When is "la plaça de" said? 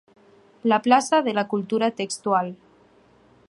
0.71-1.35